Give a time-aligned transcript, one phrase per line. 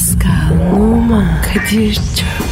[0.00, 2.49] Pascal, Oman, Kadir çok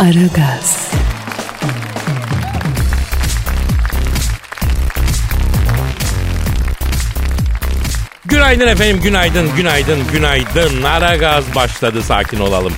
[0.00, 0.92] Aragaz,
[8.24, 10.82] Günaydın efendim, günaydın, günaydın, günaydın.
[10.82, 12.72] Ara gaz başladı, sakin olalım.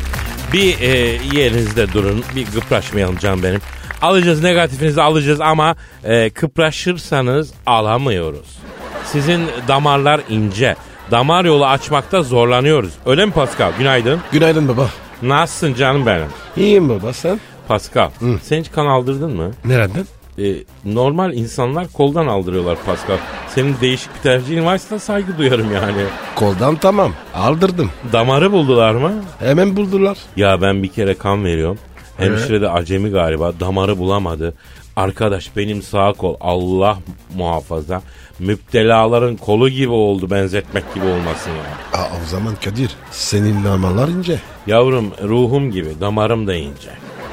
[0.52, 0.88] Bir e,
[1.32, 3.60] yerinizde durun, bir kıpraşmayalım canım benim.
[4.02, 8.58] Alacağız negatifinizi alacağız ama e, kıpraşırsanız alamıyoruz.
[9.04, 10.76] Sizin damarlar ince.
[11.10, 12.92] Damar yolu açmakta zorlanıyoruz.
[13.06, 13.72] Öyle mi Pascal?
[13.78, 14.20] Günaydın.
[14.32, 14.90] Günaydın baba.
[15.22, 16.26] Nasılsın canım benim?
[16.56, 17.40] İyiyim baba sen?
[17.68, 18.10] Pascal,
[18.42, 19.50] sen hiç kan aldırdın mı?
[19.64, 20.04] Nereden?
[20.38, 23.16] E, normal insanlar koldan aldırıyorlar Pascal.
[23.48, 26.02] Senin değişik bir tercihin varsa saygı duyarım yani.
[26.34, 27.12] Koldan tamam.
[27.34, 27.90] Aldırdım.
[28.12, 29.12] Damarı buldular mı?
[29.38, 30.18] Hemen buldular.
[30.36, 31.78] Ya ben bir kere kan veriyorum.
[32.16, 34.54] Hemşire de acemi galiba damarı bulamadı.
[34.96, 36.98] Arkadaş benim sağ kol Allah
[37.36, 38.02] muhafaza
[38.38, 41.98] müptelaların kolu gibi oldu benzetmek gibi olmasın ya.
[42.00, 44.38] Aa, o zaman Kadir senin normalar ince.
[44.66, 46.88] Yavrum ruhum gibi damarım da ince.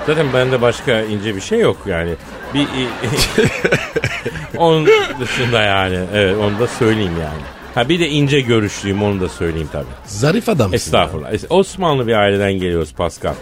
[0.07, 2.11] Zaten bende başka ince bir şey yok yani.
[2.53, 2.67] Bir
[4.57, 4.87] onun
[5.19, 7.41] dışında yani evet onu da söyleyeyim yani.
[7.75, 9.85] Ha bir de ince görüşlüyüm onu da söyleyeyim tabii.
[10.05, 10.75] Zarif adamsın.
[10.75, 11.31] Estağfurullah.
[11.33, 13.33] Es- Osmanlı bir aileden geliyoruz Pascal.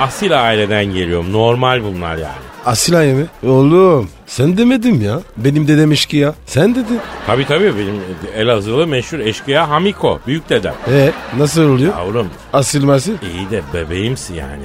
[0.00, 1.32] Asil aileden geliyorum.
[1.32, 2.51] Normal bunlar yani.
[2.66, 3.26] Asil ayı mı?
[3.50, 5.20] Oğlum sen demedim ya.
[5.36, 6.34] Benim de demiş ki ya.
[6.46, 7.00] Sen dedin.
[7.26, 8.00] Tabii tabii benim
[8.36, 10.20] Elazığlı meşhur eşkıya Hamiko.
[10.26, 10.74] Büyük dedem.
[10.92, 11.98] E nasıl oluyor?
[11.98, 13.12] Yavrum Asil masil.
[13.12, 14.64] iyi de bebeğimsi yani.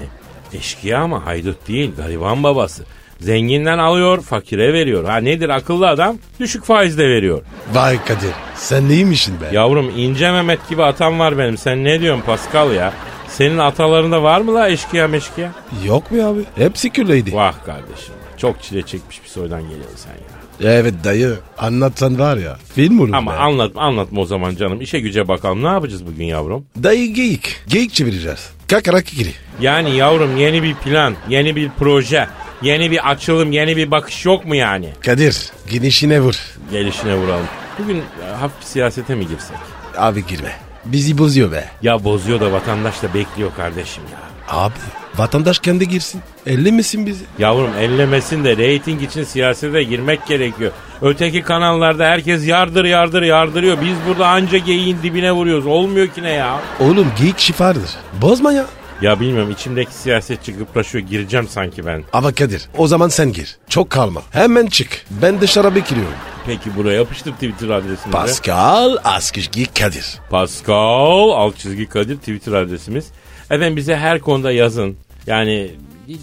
[0.53, 2.83] Eşkıya ama haydut değil gariban babası.
[3.19, 5.03] Zenginden alıyor fakire veriyor.
[5.05, 6.17] Ha nedir akıllı adam?
[6.39, 7.41] Düşük faizle veriyor.
[7.73, 9.45] Vay Kadir sen neymişsin be?
[9.55, 11.57] Yavrum ince Mehmet gibi atam var benim.
[11.57, 12.93] Sen ne diyorsun Pascal ya?
[13.37, 15.51] Senin atalarında var mı la eşkıya meşkıya?
[15.85, 16.39] Yok mu abi?
[16.55, 17.33] Hepsi külleydi.
[17.33, 18.13] Vah kardeşim.
[18.37, 20.71] Çok çile çekmiş bir soydan geliyorsun sen ya.
[20.79, 23.35] Evet dayı anlatsan var ya film olur Ama be.
[23.35, 24.81] anlat anlatma o zaman canım.
[24.81, 25.63] İşe güce bakalım.
[25.63, 26.65] Ne yapacağız bugün yavrum?
[26.83, 27.55] Dayı geyik.
[27.67, 28.49] Geyik çevireceğiz.
[28.69, 29.31] Kakara kikiri.
[29.61, 32.27] Yani yavrum yeni bir plan, yeni bir proje,
[32.61, 34.89] yeni bir açılım, yeni bir bakış yok mu yani?
[35.05, 36.35] Kadir girişine vur.
[36.71, 37.45] Gelişine vuralım.
[37.79, 39.57] Bugün e, hafif siyasete mi girsek?
[39.97, 40.66] Abi girme.
[40.87, 41.65] Bizi bozuyor be.
[41.81, 44.19] Ya bozuyor da vatandaş da bekliyor kardeşim ya.
[44.57, 44.73] Abi
[45.17, 46.21] vatandaş kendi girsin.
[46.45, 47.23] Elli misin bizi?
[47.39, 50.71] Yavrum ellemesin de reyting için siyasete girmek gerekiyor.
[51.01, 53.77] Öteki kanallarda herkes yardır yardır yardırıyor.
[53.81, 55.65] Biz burada anca geyiğin dibine vuruyoruz.
[55.65, 56.59] Olmuyor ki ne ya?
[56.79, 57.89] Oğlum geyik şifardır.
[58.21, 58.65] Bozma ya.
[59.01, 61.03] Ya bilmiyorum içimdeki siyasetçi gıpraşıyor.
[61.07, 62.03] Gireceğim sanki ben.
[62.13, 63.57] Ama Kadir o zaman sen gir.
[63.69, 64.21] Çok kalma.
[64.31, 65.05] Hemen çık.
[65.21, 66.13] Ben dışarı bekliyorum.
[66.47, 68.11] Peki buraya yapıştır Twitter adresimizi.
[68.11, 70.19] Pascal Askışgi Kadir.
[70.29, 73.05] Pascal alt çizgi Kadir Twitter adresimiz.
[73.45, 74.97] Efendim bize her konuda yazın.
[75.27, 75.71] Yani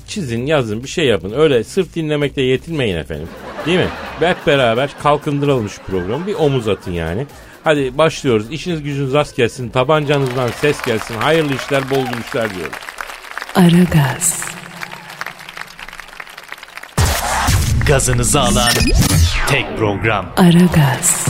[0.09, 1.33] çizin yazın bir şey yapın.
[1.37, 3.29] Öyle sırf dinlemekle yetinmeyin efendim.
[3.67, 3.89] Değil mi?
[4.21, 6.27] Hep beraber kalkındıralım şu programı.
[6.27, 7.27] Bir omuz atın yani.
[7.65, 8.47] Hadi başlıyoruz.
[8.51, 9.69] İşiniz gücünüz rast gelsin.
[9.69, 11.15] Tabancanızdan ses gelsin.
[11.15, 12.73] Hayırlı işler, bol gülüşler diyorum.
[13.55, 14.45] Aragaz,
[17.87, 18.71] Gazınızı alan
[19.49, 20.27] tek program.
[20.37, 21.27] Aragaz,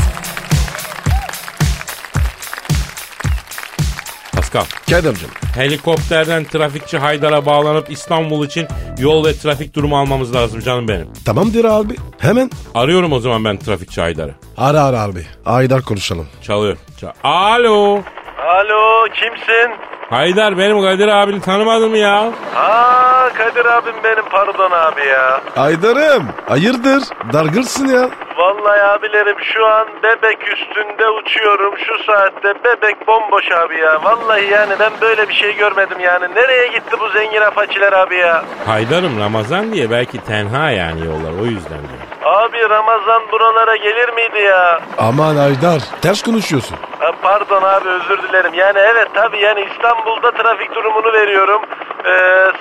[4.37, 4.65] Pascal.
[4.91, 5.29] Kadir'cim.
[5.55, 8.67] Helikopterden trafikçi Haydar'a bağlanıp İstanbul için
[8.99, 11.09] yol ve trafik durumu almamız lazım canım benim.
[11.27, 11.95] Tamamdır abi.
[12.19, 12.51] Hemen.
[12.75, 14.35] Arıyorum o zaman ben trafikçi Haydar'ı.
[14.57, 15.27] Ara ara abi.
[15.47, 16.29] Aydar konuşalım.
[16.43, 16.77] Çalıyor.
[17.01, 18.03] Çal- Alo.
[18.49, 19.71] Alo kimsin?
[20.11, 22.31] Haydar benim Kadir abini tanımadın mı ya?
[22.57, 25.41] Aa Kadir abim benim pardon abi ya.
[25.57, 26.29] Aydar'ım.
[26.49, 27.03] Hayırdır?
[27.33, 28.09] Dargırsın ya.
[28.37, 31.75] Vallahi abilerim şu an bebek üstünde uçuyorum.
[31.79, 34.05] Şu saatte bebek bomboş abi ya.
[34.05, 36.35] Vallahi yani ben böyle bir şey görmedim yani.
[36.35, 38.45] Nereye gitti bu zengin afaçiler abi ya?
[38.67, 42.04] Haydar'ım Ramazan diye belki tenha yani yollar o yüzden diyor.
[42.25, 44.81] Abi Ramazan buralara gelir miydi ya?
[44.99, 45.81] Aman Aydar.
[46.03, 46.77] Ters konuşuyorsun.
[46.99, 48.55] Ha, pardon abi özür dilerim.
[48.55, 51.63] Yani evet tabii yani İstanbul'da trafik durumunu veriyorum.
[52.07, 52.11] Ee,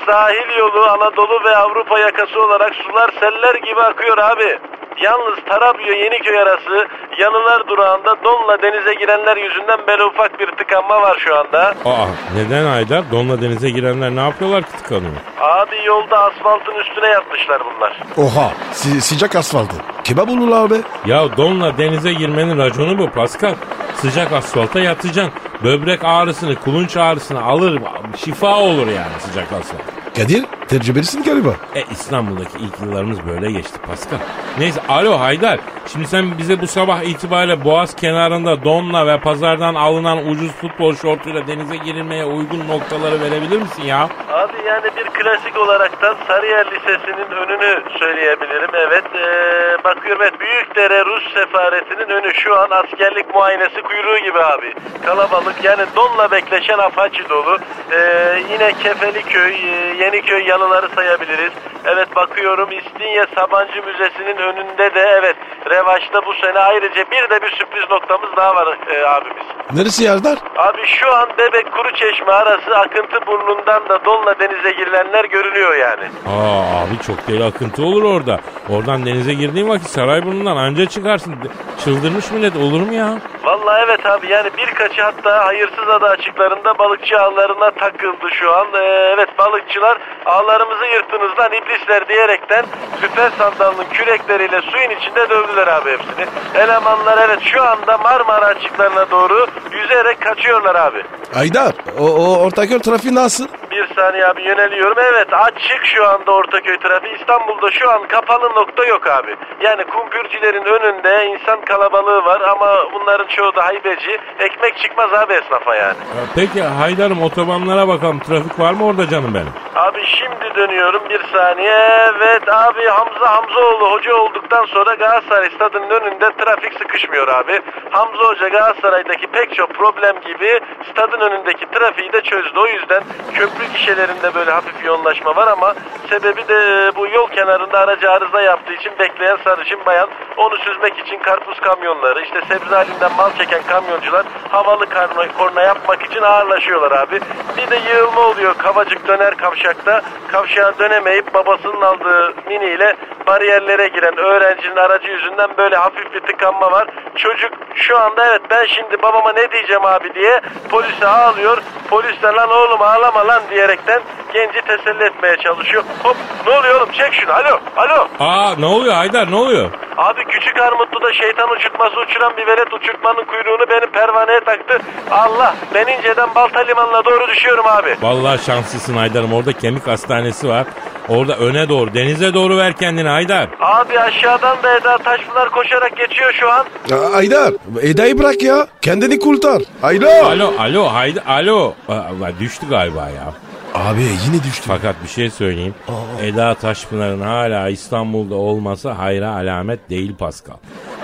[0.06, 4.60] sahil yolu Anadolu ve Avrupa yakası olarak sular seller gibi akıyor abi.
[5.02, 6.88] Yalnız Tarabya Yeniköy arası
[7.20, 11.60] Yanılar durağında donla denize girenler yüzünden böyle ufak bir tıkanma var şu anda.
[11.86, 13.12] Aa neden Haydar?
[13.12, 15.14] Donla denize girenler ne yapıyorlar ki tıkanıyor?
[15.42, 17.98] Abi yolda asfaltın üstüne yatmışlar bunlar.
[18.18, 19.76] Oha si- sıcak asfaltı.
[20.04, 20.76] Kebap olurlar be.
[21.06, 23.56] Ya donla denize girmenin raconu bu Pascal.
[23.96, 25.34] Sıcak asfalta yatacaksın.
[25.64, 27.82] Böbrek ağrısını, kulunç ağrısını alır.
[28.26, 29.78] Şifa olur yani sıcak asla.
[30.18, 31.50] Kadir tecrübelisin galiba.
[31.76, 34.18] E İstanbul'daki ilk yıllarımız böyle geçti Pascal.
[34.60, 35.60] Neyse alo Haydar.
[35.92, 41.48] Şimdi sen bize bu sabah itibariyle Boğaz kenarında donla ve pazardan alınan ucuz futbol şortuyla
[41.48, 44.10] denize girilmeye uygun noktaları verebilir misin ya?
[44.32, 48.70] Abi yani bir klasik olaraktan Sarıyer Lisesi'nin önünü söyleyebilirim.
[48.74, 54.74] Evet ee, bakıyorum evet Büyükdere Rus sefaretinin önü şu an askerlik muayenesi kuyruğu gibi abi.
[55.06, 57.58] Kalabalık yani donla bekleşen apaçi dolu.
[57.92, 61.52] Ee, yine Kefeliköy, e, Yeniköy yalıları sayabiliriz.
[61.86, 65.36] Evet bakıyorum İstinye Sabancı Müzesi'nin önünde de evet
[65.70, 69.46] revaçta bu sene ayrıca bir de bir sürpriz noktamız daha var e, abimiz.
[69.74, 70.38] Neresi Yardar?
[70.58, 76.04] Abi şu an Bebek Kuruçeşme arası akıntı burnundan da donla denize girilenler görünüyor yani.
[76.28, 78.40] Aa abi çok deli akıntı olur orada.
[78.70, 81.36] Oradan denize girdiğin vakit Sarayburnu'ndan anca çıkarsın.
[81.84, 83.18] Çıldırmış millet olur mu ya?
[83.44, 88.68] Vallahi evet abi yani birkaçı hatta hayırsız ada açıklarında balıkçı ağlarına takıldı şu an.
[88.74, 89.93] Ee, evet balıkçılar
[90.26, 92.66] ağlarımızı yırttınız lan iblisler diyerekten
[93.02, 96.26] süper sandalının kürekleriyle suyun içinde dövdüler abi hepsini.
[96.56, 101.04] Elemanlar evet şu anda Marmara açıklarına doğru yüzerek kaçıyorlar abi.
[101.36, 103.48] Aydar o, o Ortaköy trafiği nasıl?
[103.74, 104.98] Bir saniye abi yöneliyorum.
[105.00, 107.16] Evet açık şu anda Ortaköy trafiği.
[107.20, 109.36] İstanbul'da şu an kapalı nokta yok abi.
[109.62, 114.18] Yani kumpürcülerin önünde insan kalabalığı var ama bunların çoğu da haybeci.
[114.40, 115.98] Ekmek çıkmaz abi esnafa yani.
[115.98, 118.20] Ya Peki Haydar'ım otobanlara bakalım.
[118.20, 119.54] Trafik var mı orada canım benim?
[119.76, 122.10] Abi şimdi dönüyorum bir saniye.
[122.18, 127.60] Evet abi Hamza Hamzaoğlu hoca olduktan sonra Galatasaray stadının önünde trafik sıkışmıyor abi.
[127.92, 130.60] Hamza Hoca Galatasaray'daki pek çok problem gibi
[130.92, 132.60] stadın önündeki trafiği de çözdü.
[132.60, 133.04] O yüzden
[133.34, 135.74] köprü gişelerinde böyle hafif yoğunlaşma var ama
[136.10, 141.20] sebebi de bu yol kenarında aracı arıza yaptığı için bekleyen sarışın bayan onu süzmek için
[141.20, 147.20] karpuz kamyonları işte sebze halinden mal çeken kamyoncular havalı karna, korna yapmak için ağırlaşıyorlar abi.
[147.58, 150.02] Bir de yığılma oluyor Kavacık döner kavşakta.
[150.28, 152.96] Kavşağa dönemeyip babasının aldığı miniyle
[153.28, 156.88] bariyerlere giren öğrencinin aracı yüzünden böyle hafif bir tıkanma var.
[157.16, 161.58] Çocuk şu anda evet ben şimdi babama ne diyeceğim abi diye polise ağlıyor.
[161.90, 164.02] Polis de lan oğlum ağlama lan diyerekten
[164.34, 165.84] genci teselli etmeye çalışıyor.
[166.04, 166.16] Hop
[166.48, 168.08] ne oluyor oğlum çek şunu alo alo.
[168.20, 169.72] Aa ne oluyor Haydar ne oluyor?
[169.98, 174.80] Abi küçük Armutlu'da şeytan uçurtması uçuran bir velet uçurtmanın kuyruğunu benim pervaneye taktı.
[175.12, 177.98] Allah ben inceden Balta Limanı'na doğru düşüyorum abi.
[178.02, 179.34] Vallahi şanslısın Haydar'ım.
[179.34, 180.66] Orada kemik hastanesi var.
[181.10, 183.50] Orada öne doğru denize doğru ver kendini Haydar.
[183.60, 186.66] Abi aşağıdan da Eda Taşpınar koşarak geçiyor şu an.
[186.92, 188.68] Aa, Aydar Eda'yı bırak ya.
[188.82, 189.62] Kendini kurtar.
[189.84, 190.24] Aydar.
[190.24, 191.74] Alo alo Haydar alo.
[191.90, 192.04] Aa,
[192.40, 193.34] düştü galiba ya.
[193.76, 194.64] Abi yine düştü.
[194.68, 195.76] Fakat bir şey söyleyeyim.
[196.22, 200.56] Eda Taşpınar'ın hala İstanbul'da olması hayra alamet değil Pascal.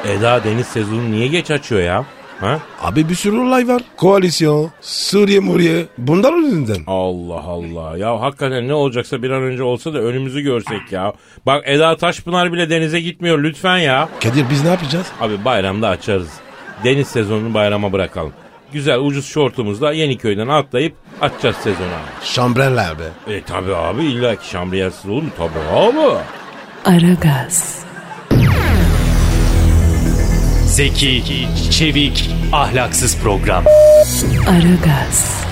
[0.08, 2.04] Eda deniz sezonu niye geç açıyor ya?
[2.40, 2.60] Ha?
[2.82, 3.82] Abi bir sürü olay var.
[3.98, 5.86] Koalisyon, Suriye Muriye.
[5.98, 6.84] Bunlar yüzünden.
[6.88, 7.98] Allah Allah.
[7.98, 11.14] Ya hakikaten ne olacaksa bir an önce olsa da önümüzü görsek ya.
[11.46, 14.10] Bak Eda Taşpınar bile denize gitmiyor lütfen ya.
[14.24, 15.08] Kadir biz ne yapacağız?
[15.22, 16.30] Abi bayramda açarız.
[16.84, 18.34] Deniz sezonunu bayrama bırakalım.
[18.74, 22.26] Güzel ucuz şortumuzla Yeniköy'den atlayıp açacağız sezonu abi.
[22.26, 23.34] Şambreller be.
[23.34, 25.30] E tabi abi illa ki şambriyersiz olur mu?
[25.38, 26.00] Tabi abi.
[26.86, 27.84] Aragaz,
[30.80, 33.64] Zeki, çevik, ahlaksız program.
[34.50, 35.46] Aragaz,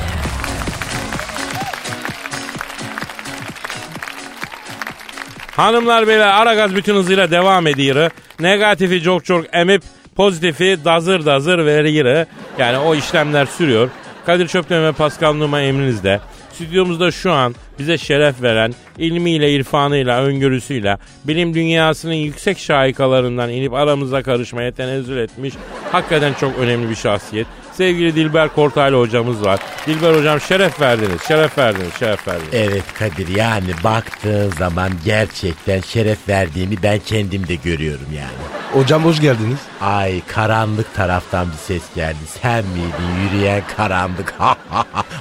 [5.55, 8.11] Hanımlar beyler Aragaz bütün hızıyla devam ediyor.
[8.39, 9.83] Negatifi çok çok emip
[10.15, 12.25] pozitifi dazır dazır veriyor.
[12.57, 13.89] Yani o işlemler sürüyor.
[14.25, 16.19] Kadir Çöpten ve Pascal Numa emrinizde.
[16.53, 24.23] Stüdyomuzda şu an bize şeref veren, ilmiyle, irfanıyla, öngörüsüyle, bilim dünyasının yüksek şahikalarından inip aramıza
[24.23, 25.53] karışmaya tenezzül etmiş.
[25.91, 27.47] Hakikaten çok önemli bir şahsiyet.
[27.73, 29.59] Sevgili Dilber Kortaylı hocamız var.
[29.87, 32.53] Dilber hocam şeref verdiniz, şeref verdiniz, şeref verdiniz.
[32.53, 38.66] Evet Kadir yani baktığın zaman gerçekten şeref verdiğimi ben kendim de görüyorum yani.
[38.77, 39.59] Hocam hoş geldiniz.
[39.81, 42.17] Ay karanlık taraftan bir ses geldi.
[42.41, 44.33] Sen miydin yürüyen karanlık?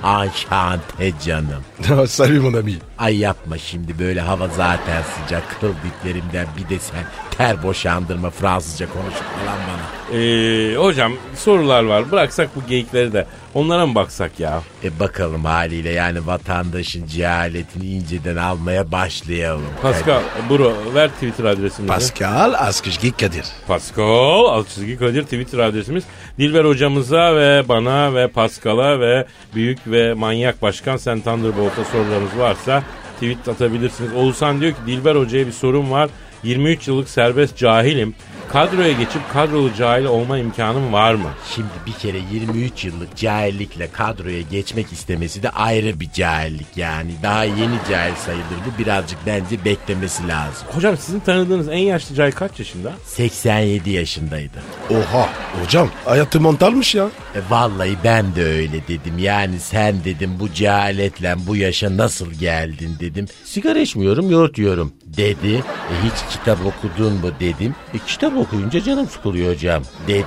[0.02, 1.62] Anşante canım.
[2.08, 2.74] Salut mon ami.
[2.98, 5.60] Ay yapma şimdi böyle hava zaten sıcak.
[5.60, 10.18] Kıl diplerimden bir de sen ter boşandırma Fransızca konuşup falan bana.
[10.18, 12.10] Ee, hocam sorular var.
[12.10, 14.62] Bıraksak bu geyikleri de onlara mı baksak ya?
[14.84, 19.64] E bakalım haliyle yani vatandaşın cehaletini inceden almaya başlayalım.
[19.82, 20.20] Pascal,
[20.50, 21.94] bro ver Twitter adresimizi.
[21.94, 23.45] Pascal Askışgi Kadir.
[23.66, 26.04] Pascal alt çizgi Kadir Twitter adresimiz.
[26.38, 32.82] Dilber hocamıza ve bana ve Pascal'a ve büyük ve manyak başkan Sen Thunderbolt'a sorularınız varsa
[33.14, 34.14] tweet atabilirsiniz.
[34.14, 36.10] Oğuzhan diyor ki Dilber hocaya bir sorum var.
[36.42, 38.14] 23 yıllık serbest cahilim.
[38.48, 41.30] Kadroya geçip kadrolu cahil olma imkanım var mı?
[41.54, 47.10] Şimdi bir kere 23 yıllık cahillikle kadroya geçmek istemesi de ayrı bir cahillik yani.
[47.22, 50.68] Daha yeni cahil sayılır bu birazcık bence beklemesi lazım.
[50.74, 52.92] Hocam sizin tanıdığınız en yaşlı cahil kaç yaşında?
[53.04, 54.62] 87 yaşındaydı.
[54.90, 55.28] Oha
[55.62, 57.04] hocam hayatı mantarmış ya.
[57.34, 59.18] E, vallahi ben de öyle dedim.
[59.18, 63.26] Yani sen dedim bu cehaletle bu yaşa nasıl geldin dedim.
[63.44, 65.54] Sigara içmiyorum yoğurt yiyorum dedi.
[65.56, 67.74] E, hiç kitap okudun mu dedim.
[67.94, 70.24] E, kitap okuyunca canım sıkılıyor hocam dedi.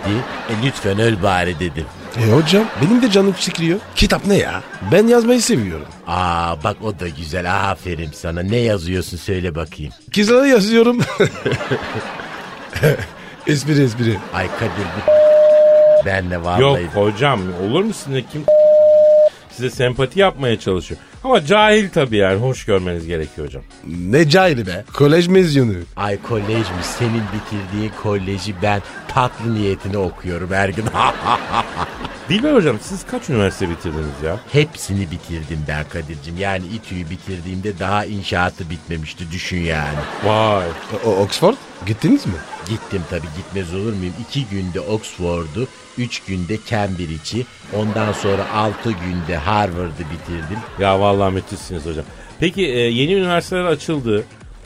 [0.49, 1.85] E, lütfen öl bari dedim.
[2.17, 3.79] E hocam benim de canım sıkılıyor.
[3.95, 4.63] Kitap ne ya?
[4.91, 5.87] Ben yazmayı seviyorum.
[6.07, 8.41] Aa bak o da güzel aferin sana.
[8.41, 9.93] Ne yazıyorsun söyle bakayım.
[10.15, 10.99] Kızlara yazıyorum.
[13.47, 14.17] espri espri.
[14.33, 15.11] Ay Kadir bu
[16.05, 16.61] ben de vallahi.
[16.61, 18.43] Yok hocam olur mu sizinle kim
[19.51, 21.01] size sempati yapmaya çalışıyor.
[21.23, 23.63] Ama cahil tabii yani hoş görmeniz gerekiyor hocam.
[23.87, 24.85] Ne cahili be.
[24.93, 25.73] Kolej mezunu.
[25.95, 30.85] Ay kolejmiş senin bitirdiğin koleji ben tatlı niyetine okuyorum her gün.
[32.29, 34.39] Dilber hocam siz kaç üniversite bitirdiniz ya?
[34.51, 36.37] Hepsini bitirdim ben Kadir'cim.
[36.37, 39.97] Yani İTÜ'yü bitirdiğimde daha inşaatı bitmemişti düşün yani.
[40.23, 40.65] Vay.
[41.05, 42.33] O, Oxford gittiniz mi?
[42.69, 44.13] Gittim tabii gitmez olur muyum?
[44.21, 47.45] İki günde Oxford'u, üç günde Cambridge'i,
[47.75, 50.59] ondan sonra altı günde Harvard'ı bitirdim.
[50.79, 52.05] Ya vallahi müthişsiniz hocam.
[52.39, 54.23] Peki e, yeni üniversiteler açıldı.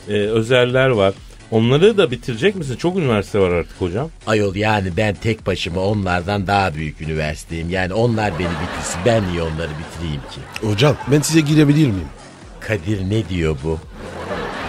[0.08, 1.14] E, özeller var.
[1.50, 2.76] Onları da bitirecek misin?
[2.76, 4.10] Çok üniversite var artık hocam.
[4.26, 7.70] Ayol yani ben tek başıma onlardan daha büyük üniversiteyim.
[7.70, 10.66] Yani onlar beni bitirsin ben niye onları bitireyim ki?
[10.68, 12.08] Hocam ben size girebilir miyim?
[12.60, 13.78] Kadir ne diyor bu?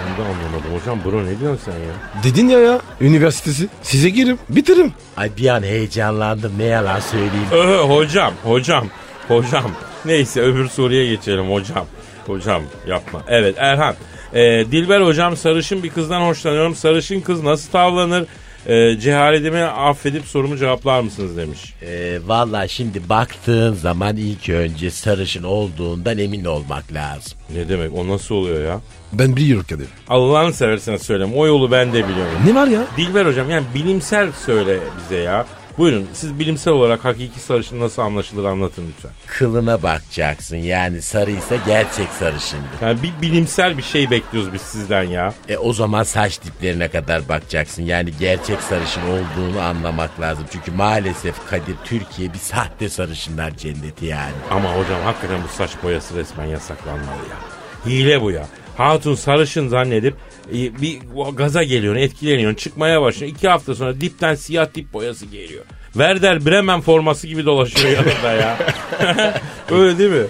[0.08, 1.00] Ben de anlamadım hocam.
[1.06, 2.24] Bro ne diyorsun sen ya?
[2.24, 3.68] Dedin ya ya üniversitesi.
[3.82, 4.94] Size girim bitiririm.
[5.18, 7.48] Ay bir an heyecanlandım ne yalan söyleyeyim.
[7.52, 8.88] Ö, hocam, hocam,
[9.28, 9.72] hocam.
[10.06, 11.86] Neyse öbür soruya geçelim hocam.
[12.28, 13.22] Hocam yapma.
[13.28, 13.96] Evet Erhan.
[14.34, 14.42] E,
[14.72, 16.76] Dilber hocam sarışın bir kızdan hoşlanıyorum.
[16.76, 18.26] Sarışın kız nasıl tavlanır?
[18.68, 21.74] E, cehaletimi affedip sorumu cevaplar mısınız demiş.
[21.82, 27.38] Ee, Valla şimdi baktığın zaman ilk önce sarışın olduğundan emin olmak lazım.
[27.56, 28.80] Ne demek o nasıl oluyor ya?
[29.14, 29.88] Ben biliyorum Kadir.
[30.10, 31.36] Allah'ını seversen söyleme.
[31.36, 32.32] O yolu ben de biliyorum.
[32.48, 32.82] Ne var ya?
[32.98, 35.46] Dilber hocam yani bilimsel söyle bize ya.
[35.78, 39.12] Buyurun siz bilimsel olarak hakiki sarışın nasıl anlaşılır anlatın lütfen.
[39.28, 42.66] Kılına bakacaksın yani sarıysa gerçek sarışındır.
[42.82, 45.34] Yani bir bilimsel bir şey bekliyoruz biz sizden ya.
[45.50, 47.84] E o zaman saç diplerine kadar bakacaksın.
[47.84, 50.46] Yani gerçek sarışın olduğunu anlamak lazım.
[50.52, 54.34] Çünkü maalesef Kadir Türkiye bir sahte sarışınlar cenneti yani.
[54.52, 57.38] Ama hocam hakikaten bu saç boyası resmen yasaklanmalı ya.
[57.86, 58.48] Hile bu ya.
[58.78, 60.16] Hatun sarışın zannedip
[60.50, 61.00] e, bir
[61.34, 63.32] gaza geliyorsun, etkileniyorsun, çıkmaya başlıyor.
[63.32, 65.64] İki hafta sonra dipten siyah dip boyası geliyor.
[65.94, 68.58] Werder Bremen forması gibi dolaşıyor yanında ya.
[69.72, 70.26] Öyle değil mi?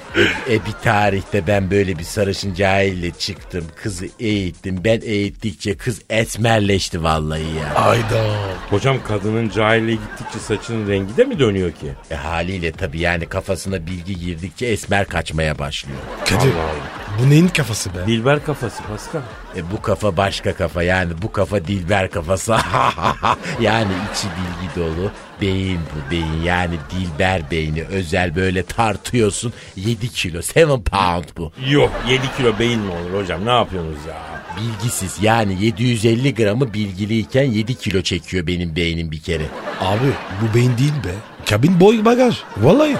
[0.49, 3.65] E bir tarihte ben böyle bir sarışın cahille çıktım.
[3.75, 4.81] Kızı eğittim.
[4.83, 7.75] Ben eğittikçe kız esmerleşti vallahi ya.
[7.75, 8.25] Ayda.
[8.69, 11.87] Hocam kadının cahilliğe gittikçe saçının rengi de mi dönüyor ki?
[12.11, 15.99] E haliyle tabii yani kafasına bilgi girdikçe esmer kaçmaya başlıyor.
[16.25, 17.04] Kadir Allah Allah.
[17.19, 18.07] Bu neyin kafası be?
[18.07, 19.21] Dilber kafası Pascal.
[19.55, 22.51] E bu kafa başka kafa yani bu kafa dilber kafası.
[23.61, 25.11] yani içi bilgi dolu.
[25.41, 31.51] Beyin bu beyin yani dilber beyni özel böyle tartıyorsun 7 kilo 7 pound bu.
[31.69, 34.15] Yok 7 kilo beyin mi olur hocam ne yapıyorsunuz ya?
[34.57, 39.43] Bilgisiz yani 750 gramı bilgiliyken 7 kilo çekiyor benim beynim bir kere.
[39.81, 40.07] Abi
[40.41, 41.13] bu beyin değil be.
[41.49, 42.35] Kabin boy bagaj.
[42.57, 42.95] Vallahi.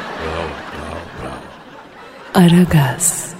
[2.35, 3.34] Aragaz,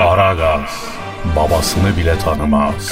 [0.00, 0.92] Aragaz
[1.36, 2.90] babasını bile tanımaz.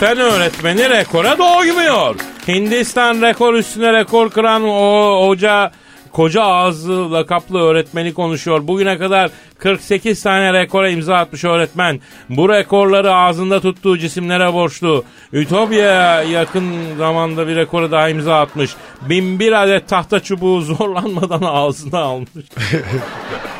[0.00, 2.16] Fen öğretmeni rekora doymuyor.
[2.48, 5.72] Hindistan rekor üstüne rekor kıran o hoca
[6.12, 8.66] koca ağızlı lakaplı öğretmeni konuşuyor.
[8.68, 12.00] Bugüne kadar 48 tane rekora imza atmış öğretmen.
[12.28, 15.04] Bu rekorları ağzında tuttuğu cisimlere borçlu.
[15.32, 16.64] Ütopya'ya yakın
[16.98, 18.70] zamanda bir rekoru daha imza atmış.
[19.08, 22.28] Bin bir adet tahta çubuğu zorlanmadan ağzına almış.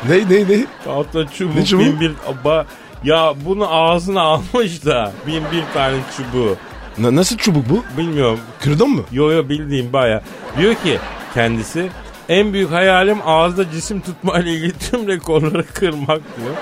[0.09, 0.65] Ne ne ne?
[0.85, 1.83] Tahta çubuk, Ne çubuğu?
[1.83, 2.11] bin bir...
[2.45, 2.65] Ba-
[3.03, 6.55] ya bunu ağzına almış da bin bir tane çubuğu.
[6.97, 7.83] Na- nasıl çubuk bu?
[7.97, 9.01] Bilmiyorum Kırdın mı?
[9.11, 10.21] Yo yo bildiğim baya.
[10.57, 10.99] Diyor ki
[11.33, 11.89] kendisi
[12.31, 16.55] en büyük hayalim ağızda cisim tutma ile ilgili tüm rekorları kırmak diyor.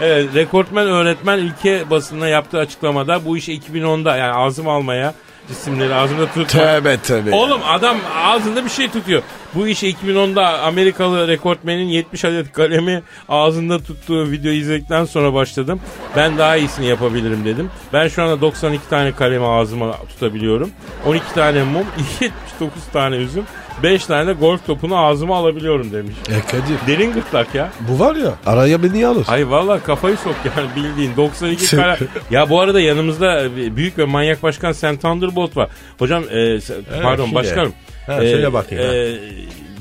[0.00, 5.14] Evet rekortmen öğretmen ülke basınına yaptığı açıklamada bu iş 2010'da yani ağzım almaya
[5.48, 6.44] cisimleri ağzımda tutma.
[6.44, 7.34] Tövbe tövbe.
[7.34, 9.22] Oğlum adam ağzında bir şey tutuyor.
[9.54, 15.80] Bu iş 2010'da Amerikalı rekortmenin 70 adet kalemi ağzında tuttuğu videoyu izledikten sonra başladım.
[16.16, 17.70] Ben daha iyisini yapabilirim dedim.
[17.92, 20.70] Ben şu anda 92 tane kalemi ağzıma tutabiliyorum.
[21.06, 21.86] 12 tane mum,
[22.20, 23.44] 79 tane üzüm,
[23.82, 26.14] 5 tane golf topunu ağzıma alabiliyorum demiş.
[26.28, 27.70] E Kadir Derin gırtlak ya.
[27.88, 29.26] bu var ya araya beni alır.
[29.28, 31.98] Ay valla kafayı sok yani bildiğin 92 kara.
[32.30, 35.68] ya bu arada yanımızda büyük ve manyak başkan Sen Thunderbolt var.
[35.98, 36.58] Hocam e,
[37.02, 37.72] pardon başkanım.
[38.06, 38.94] Ha, söyle bakayım, ha.
[38.94, 39.18] e,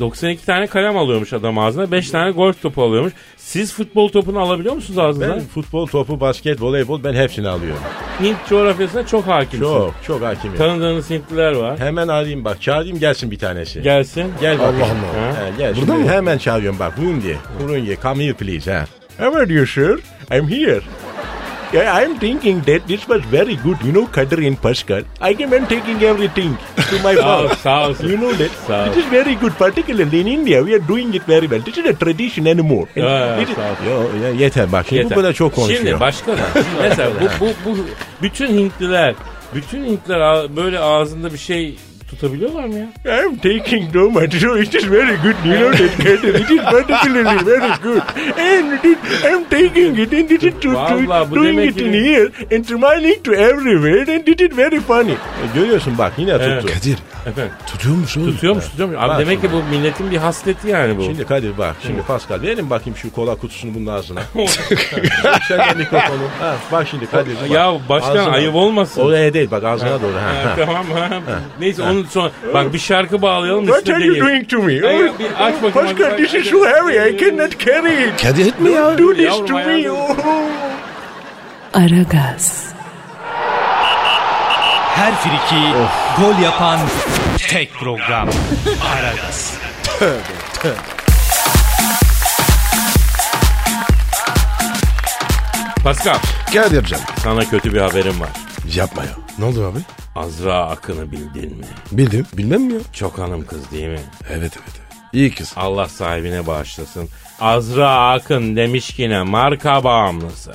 [0.01, 3.13] 92 tane kalem alıyormuş adam ağzına 5 tane golf topu alıyormuş.
[3.37, 5.35] Siz futbol topunu alabiliyor musunuz ağzınıza?
[5.35, 7.81] Ben futbol, topu, basket, voleybol ben hepsini alıyorum.
[8.21, 9.59] Hint coğrafyasına çok hakimsin.
[9.65, 10.57] Çok çok hakimim.
[10.57, 11.79] Tanıdığınız Hintliler var.
[11.79, 13.81] Hemen arayayım bak çağırayım gelsin bir tanesi.
[13.81, 14.31] Gelsin.
[14.41, 14.75] Gel bakayım.
[14.81, 15.37] Allah Allah.
[15.37, 16.07] Ha, gel Burada mı?
[16.09, 16.97] hemen çağırıyorum bak.
[16.97, 17.37] Hundi.
[17.59, 18.73] Hundi come here please.
[18.73, 18.85] Ha.
[19.17, 19.99] How are you sir?
[20.33, 20.81] I'm here.
[21.73, 23.81] Yeah, I'm thinking that this was very good.
[23.81, 25.03] You know, Kadir and Pascal.
[25.21, 28.01] I came and taking everything to my house.
[28.03, 28.51] You know that?
[28.69, 28.91] Ol.
[28.91, 29.53] It is very good.
[29.53, 31.61] Particularly in India, we are doing it very well.
[31.61, 32.87] This is a tradition anymore.
[32.95, 33.75] Sağ ol.
[33.87, 34.91] Yo, ya, yeter bak.
[34.91, 35.09] Yeter.
[35.09, 35.79] bu kadar çok konuşuyor.
[35.79, 36.41] Şimdi başka da.
[36.81, 37.77] Mesela bu, bu, bu
[38.21, 39.15] bütün Hintliler
[39.55, 41.77] bütün Hintliler böyle ağzında bir şey
[42.11, 42.87] tutabiliyorlar mı ya?
[43.23, 45.35] I'm taking much, so it is very good.
[45.45, 48.01] You know that Kadir, it is particularly very good.
[48.39, 51.93] And it is, I'm taking it and it is to, to, doing it ki- in
[51.93, 55.11] here and smiling to everywhere and it is very funny.
[55.11, 55.15] E,
[55.55, 56.61] görüyorsun bak yine Evet.
[56.61, 56.73] tuttu.
[56.73, 58.31] Kadir Efendim tutuyormuş oğlum.
[58.31, 58.97] tutuyormuş tutuyormuş.
[58.99, 61.03] Abi Bak demek ki bu milletin bir hasleti yani bu.
[61.03, 64.21] Şimdi Kadir bak, şimdi Pascal verin bakayım şu kola kutusunu bunun ağzına.
[65.47, 66.21] Sen de mikrofonu.
[66.39, 67.35] Ha, bak şimdi Kadir.
[67.41, 67.51] bak.
[67.51, 68.33] ya başkan Ağzına.
[68.33, 69.01] ayıp olmasın.
[69.01, 70.13] Oraya değil bak ağzına doğru.
[70.15, 70.55] Ha, Ha, ha.
[70.65, 71.09] tamam ha.
[71.59, 74.87] Neyse onun sonra bak bir şarkı bağlayalım What are you doing to me?
[74.87, 77.09] Ay, Oh, bir aç bakayım, Pascal, hadi this is so heavy.
[77.09, 78.21] I cannot carry it.
[78.21, 78.97] Kadir etme ya.
[78.97, 79.91] Do this to me.
[79.91, 80.15] Oh.
[81.73, 82.65] Aragaz,
[84.95, 85.61] Her friki
[86.21, 86.79] gol yapan
[87.49, 88.29] tek program.
[88.93, 89.57] Aragaz.
[95.83, 96.17] Pascal
[96.53, 98.29] Kadir'cim sana kötü bir haberim var.
[98.75, 99.11] Yapma ya.
[99.39, 99.79] Ne oldu abi?
[100.15, 101.65] Azra Akın'ı bildin mi?
[101.91, 102.25] Bildim.
[102.37, 102.79] Bilmem mi ya?
[102.93, 103.99] Çok hanım kız değil mi?
[104.29, 104.53] Evet evet.
[104.55, 104.91] evet.
[105.13, 105.53] İyi kız.
[105.55, 107.09] Allah sahibine bağışlasın.
[107.39, 110.51] Azra Akın demiş ki ne marka bağımlısı.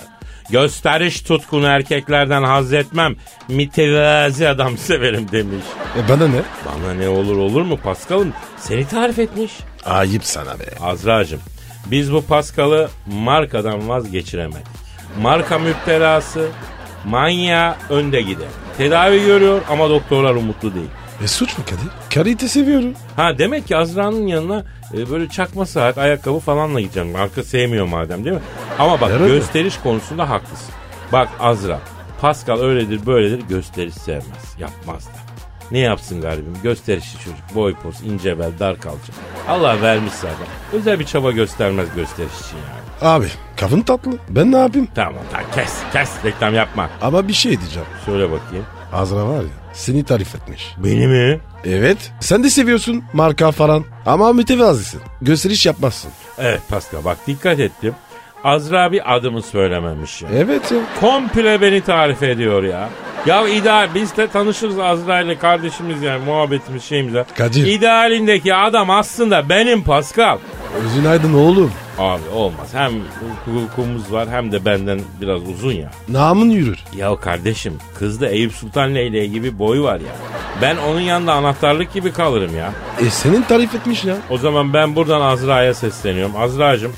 [0.50, 3.16] Gösteriş tutkunu erkeklerden haz etmem.
[3.48, 5.64] Mütevazi adam severim demiş.
[5.98, 6.42] E bana ne?
[6.66, 8.32] Bana ne olur olur mu Paskal'ım?
[8.58, 9.52] Seni tarif etmiş.
[9.84, 10.64] Ayıp sana be.
[10.80, 11.40] Azra'cığım
[11.90, 14.66] biz bu Paskal'ı markadan vazgeçiremedik.
[15.20, 16.48] Marka müptelası,
[17.06, 18.48] manya önde gider.
[18.78, 20.88] Tedavi görüyor ama doktorlar umutlu değil.
[21.24, 21.88] E suç mu Kadir?
[22.14, 22.92] Kalite seviyorum.
[23.16, 24.64] Ha demek ki Azra'nın yanına
[24.94, 27.10] e, böyle çakma saat, ayakkabı falanla gideceğim.
[27.10, 28.42] Marka sevmiyor madem değil mi?
[28.78, 29.28] Ama bak Herhalde.
[29.28, 30.74] gösteriş konusunda haklısın.
[31.12, 31.80] Bak Azra,
[32.20, 34.54] Pascal öyledir böyledir gösteriş sevmez.
[34.58, 35.10] Yapmaz da.
[35.70, 36.56] Ne yapsın garibim?
[36.62, 37.54] Gösterişli çocuk.
[37.54, 39.12] Boy poz, ince bel, dar kalça.
[39.48, 40.46] Allah vermiş zaten.
[40.72, 42.85] Özel bir çaba göstermez gösteriş için yani.
[43.02, 44.10] Abi kafın tatlı.
[44.28, 44.88] Ben ne yapayım?
[44.94, 46.90] Tamam tamam kes kes reklam yapma.
[47.02, 47.88] Ama bir şey diyeceğim.
[48.06, 48.64] Söyle bakayım.
[48.92, 50.74] Azra var ya seni tarif etmiş.
[50.78, 51.40] Beni mi?
[51.64, 52.12] Evet.
[52.20, 53.84] Sen de seviyorsun marka falan.
[54.06, 55.00] Ama mütevazisin.
[55.22, 56.10] Gösteriş yapmazsın.
[56.38, 57.94] Evet Pascal bak dikkat ettim.
[58.46, 60.28] Azra bir adımı söylememiş ya.
[60.34, 60.78] Evet ya.
[61.00, 62.88] Komple beni tarif ediyor ya.
[63.26, 67.26] Ya ideal biz de tanışırız Azra ile kardeşimiz yani muhabbetimiz şeyimiz ya.
[67.38, 67.66] Kadir.
[67.66, 70.38] İdealindeki adam aslında benim Pascal.
[70.84, 71.72] Özün aydın oğlum.
[71.98, 72.68] Abi olmaz.
[72.72, 72.92] Hem
[73.46, 75.90] hukukumuz var hem de benden biraz uzun ya.
[76.08, 76.78] Namın yürür.
[76.96, 80.12] Ya kardeşim kızda Eyüp Sultan Leyleği gibi boy var ya.
[80.62, 82.72] Ben onun yanında anahtarlık gibi kalırım ya.
[83.06, 84.16] E senin tarif etmiş ya.
[84.30, 86.36] O zaman ben buradan Azra'ya sesleniyorum.
[86.36, 86.92] Azra'cığım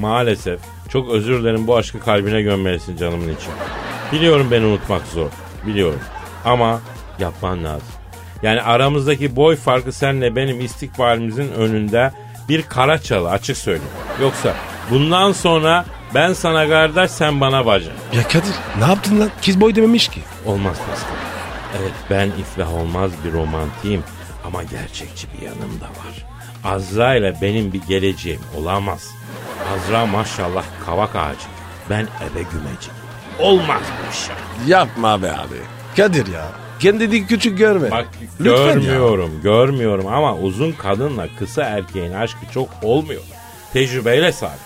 [0.00, 3.52] maalesef çok özür dilerim bu aşkı kalbine gömmelisin canımın için.
[4.12, 5.28] Biliyorum beni unutmak zor.
[5.66, 6.00] Biliyorum.
[6.44, 6.80] Ama
[7.18, 7.88] yapman lazım.
[8.42, 12.12] Yani aramızdaki boy farkı senle benim istikbalimizin önünde
[12.48, 13.92] bir kara çalı açık söyleyeyim.
[14.20, 14.54] Yoksa
[14.90, 17.90] bundan sonra ben sana kardeş sen bana bacı.
[18.12, 19.30] Ya Kadir ne yaptın lan?
[19.42, 20.20] Kiz boy dememiş ki.
[20.46, 21.16] Olmaz Pascal.
[21.80, 24.02] Evet ben iflah olmaz bir romantiyim
[24.44, 26.26] ama gerçekçi bir yanım da var.
[26.64, 29.10] Azra ile benim bir geleceğim olamaz.
[29.74, 31.46] Azra maşallah kavak ağacı.
[31.90, 32.90] Ben eve gümeci.
[33.38, 34.28] Olmaz bu iş.
[34.28, 34.34] ya.
[34.78, 35.56] Yapma be abi.
[35.96, 36.46] Kadir ya.
[36.80, 37.90] Kendini küçük görme.
[37.90, 38.06] Bak
[38.40, 38.72] Lütfen ya.
[38.74, 43.22] görmüyorum görmüyorum ama uzun kadınla kısa erkeğin aşkı çok olmuyor.
[43.72, 44.58] Tecrübeyle sabit.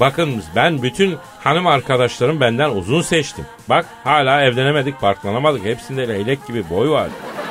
[0.00, 3.44] Bakın ben bütün hanım arkadaşlarım benden uzun seçtim.
[3.68, 5.64] Bak hala evlenemedik, parklanamadık.
[5.64, 7.08] Hepsinde leylek gibi boy var.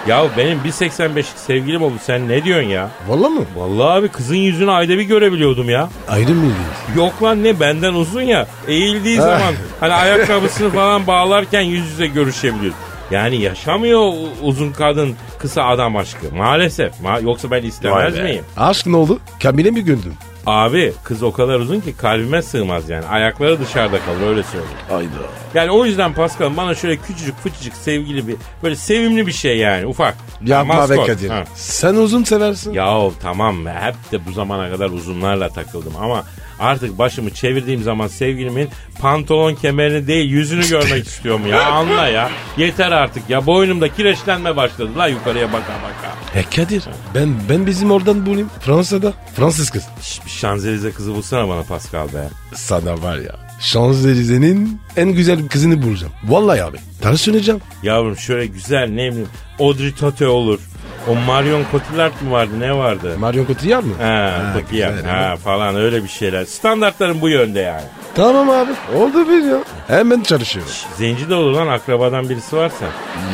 [0.07, 2.89] Ya benim 1.85'lik sevgilim oldu sen ne diyorsun ya?
[3.07, 3.41] Valla mı?
[3.55, 5.89] Vallahi abi kızın yüzünü ayda bir görebiliyordum ya.
[6.07, 6.55] Ayrı mıydınız?
[6.95, 8.47] Yok lan ne benden uzun ya.
[8.67, 12.77] Eğildiği zaman hani ayakkabısını falan bağlarken yüz yüze görüşebiliyoruz.
[13.12, 16.36] Yani yaşamıyor uzun kadın kısa adam aşkı.
[16.36, 16.93] Maalesef.
[17.03, 18.43] Ma- Yoksa ben istemez miyim?
[18.57, 19.19] Aşk ne oldu?
[19.43, 20.13] Kamile mi göndün?
[20.47, 23.05] Abi kız o kadar uzun ki kalbime sığmaz yani.
[23.05, 24.77] Ayakları dışarıda kalır öyle söyleyeyim.
[24.89, 25.10] Hayda.
[25.53, 29.86] Yani o yüzden Pascal bana şöyle küçücük fıçıcık sevgili bir böyle sevimli bir şey yani
[29.86, 30.15] ufak.
[30.45, 31.05] Yapma be.
[31.05, 31.29] Kadir.
[31.29, 31.43] Ha.
[31.55, 32.73] Sen uzun seversin.
[32.73, 36.23] Yahu tamam be hep de bu zamana kadar uzunlarla takıldım ama
[36.60, 42.30] artık başımı çevirdiğim zaman sevgilimin pantolon kemerini değil yüzünü görmek istiyorum ya anla ya.
[42.58, 46.39] Yeter artık ya boynumda kireçlenme başladı la yukarıya baka baka.
[46.39, 46.84] E Kadir
[47.15, 48.50] ben ben bizim oradan bulayım.
[48.62, 49.13] Fransa'da.
[49.36, 49.84] Fransız kız.
[50.02, 52.30] Şş, bir Şanzelize kızı bulsana bana Pascal be.
[52.56, 53.36] Sana var ya.
[53.60, 56.13] Şanzelize'nin en güzel kızını bulacağım.
[56.24, 56.78] Vallahi abi.
[57.02, 57.62] Tanıştıracağım.
[57.84, 59.28] Yavrum şöyle güzel ne bileyim
[59.60, 60.60] Audrey Tautou olur.
[61.08, 63.15] O Marion Cotillard mı vardı ne vardı?
[63.20, 63.93] Marion Cotillard mı?
[64.02, 66.46] Ha, Cotillard güzel, ha falan öyle bir şeyler.
[66.46, 67.84] Standartların bu yönde yani.
[68.15, 68.72] Tamam abi.
[68.96, 69.58] Oldu bir ya.
[69.88, 70.72] Hemen çalışıyorum.
[70.98, 72.86] Zenci de olur lan akrabadan birisi varsa.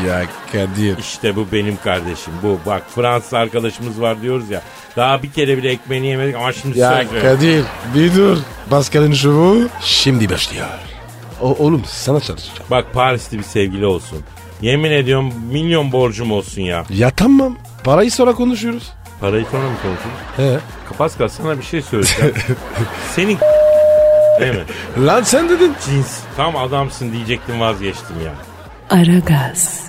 [0.08, 0.98] Ya Kadir.
[0.98, 2.60] İşte bu benim kardeşim bu.
[2.66, 4.62] Bak Fransız arkadaşımız var diyoruz ya.
[4.96, 7.30] Daha bir kere bile ekmeğini yemedik ama şimdi Ya söz veriyorum.
[7.38, 7.64] Kadir
[7.96, 8.38] bir dur.
[8.70, 10.66] Pascal'ın şovu şimdi başlıyor.
[11.42, 12.70] O, oğlum sana çalışacağım.
[12.72, 14.20] Bak Paris'te bir sevgili olsun.
[14.62, 16.86] Yemin ediyorum milyon borcum olsun ya.
[16.90, 17.58] Ya tamam.
[17.84, 18.92] Parayı sonra konuşuyoruz.
[19.22, 20.14] Parayı sonra mı konuşuruz?
[20.38, 20.60] He.
[20.98, 22.34] Pascal sana bir şey söyleyeceğim.
[23.16, 23.38] Senin
[24.40, 24.64] değil mi?
[25.08, 25.74] Lan sen dedin.
[25.86, 26.20] Cins.
[26.38, 28.34] Tam adamsın diyecektim vazgeçtim ya.
[28.98, 29.84] Aragaz,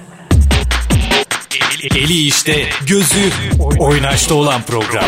[1.82, 3.30] Eli, eli işte, gözü
[3.78, 5.04] oynaşta olan program.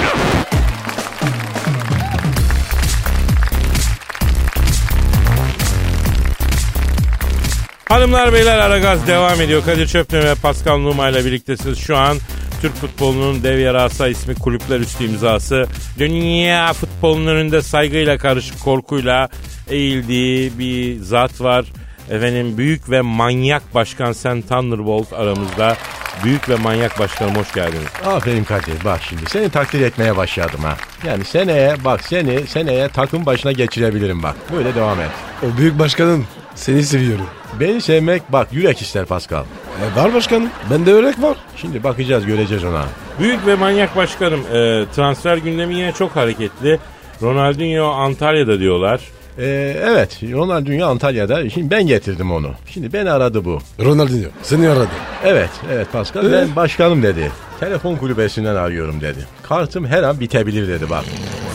[7.89, 9.65] Hanımlar beyler Aragaz devam ediyor.
[9.65, 11.79] Kadir Çöpten ve Pascal Numa ile birliktesiniz.
[11.79, 12.17] Şu an
[12.61, 15.67] Türk futbolunun dev yarasa ismi kulüpler üstü imzası.
[15.99, 19.29] Dünya futbolunun önünde saygıyla karışık korkuyla
[19.71, 21.65] eğildiği bir zat var.
[22.11, 25.77] Efendim büyük ve manyak başkan Sen Thunderbolt aramızda.
[26.25, 27.89] Büyük ve manyak başkanım hoş geldiniz.
[28.07, 30.77] Aferin Kadir bak şimdi seni takdir etmeye başladım ha.
[31.07, 34.37] Yani seneye bak seni seneye takım başına geçirebilirim bak.
[34.53, 35.11] Böyle devam et.
[35.43, 36.25] O büyük başkanın
[36.57, 37.27] seni seviyorum.
[37.61, 39.45] Beni sevmek bak yürek ister Pascal.
[39.45, 40.49] E, var başkanım.
[40.71, 41.37] Bende örek var.
[41.57, 42.85] Şimdi bakacağız göreceğiz ona.
[43.21, 46.79] Büyük ve manyak başkanım e, transfer gündemi yine çok hareketli.
[47.23, 49.01] Ronaldinho Antalya'da diyorlar.
[49.39, 51.51] Ee, evet Ronaldinho Antalya'da.
[51.51, 52.51] Şimdi ben getirdim onu.
[52.71, 53.59] Şimdi beni aradı bu.
[53.85, 54.89] Ronaldinho seni aradı.
[55.25, 57.31] Evet evet Pascal ben başkanım dedi.
[57.61, 59.19] Telefon kulübesinden arıyorum dedi.
[59.43, 61.05] Kartım her an bitebilir dedi bak.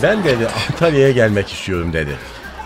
[0.03, 2.11] Ben dedi Antalya'ya gelmek istiyorum dedi.